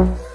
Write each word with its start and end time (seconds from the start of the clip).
Don't 0.00 0.16
you, 0.16 0.29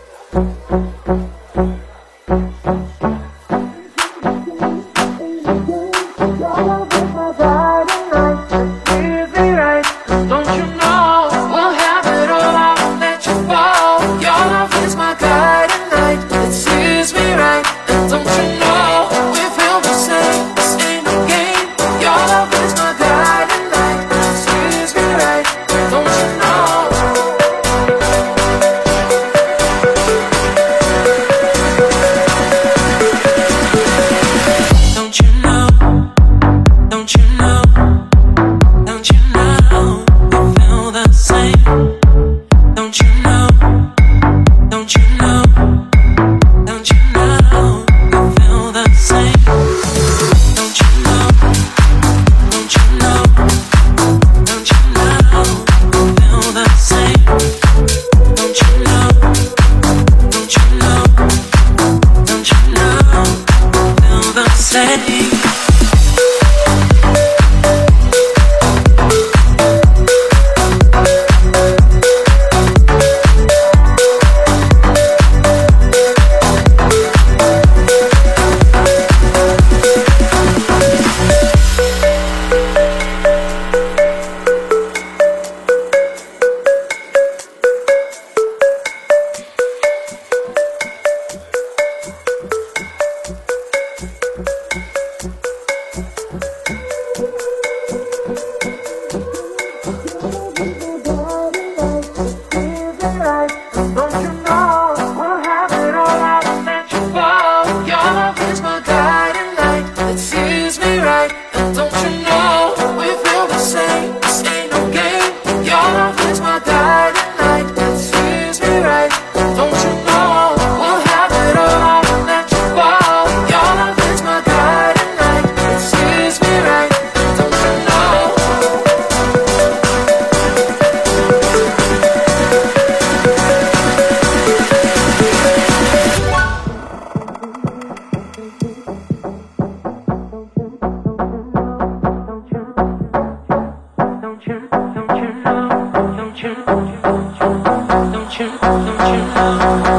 know? 149.46 149.95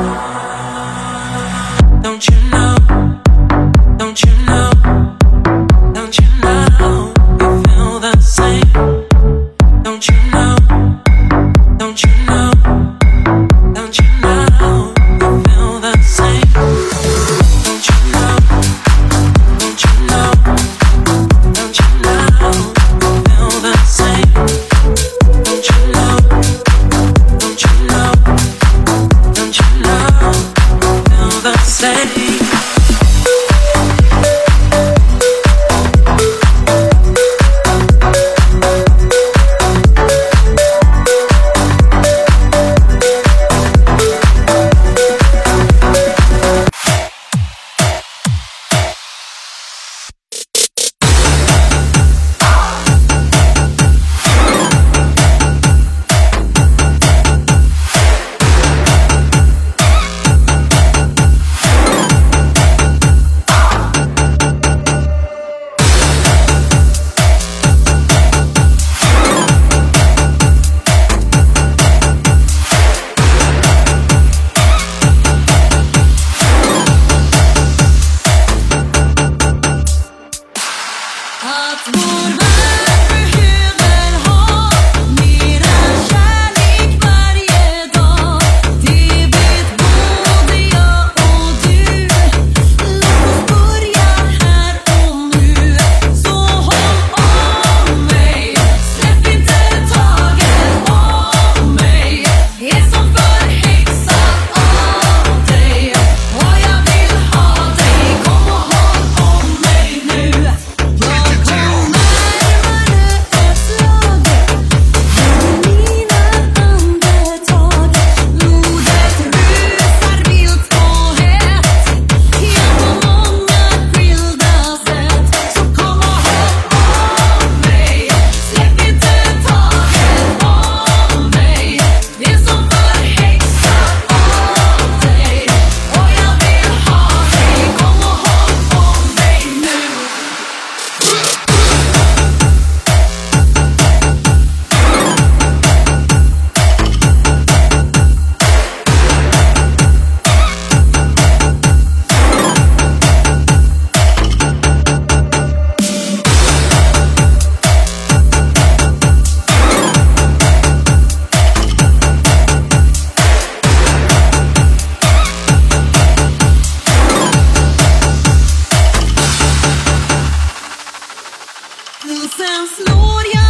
Lord, 172.39 173.27
yeah. 173.33 173.46